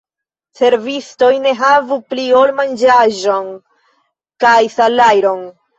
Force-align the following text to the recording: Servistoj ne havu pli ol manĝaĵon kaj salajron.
Servistoj 0.61 1.29
ne 1.43 1.51
havu 1.61 1.99
pli 2.15 2.27
ol 2.41 2.57
manĝaĵon 2.63 3.55
kaj 4.47 4.61
salajron. 4.81 5.51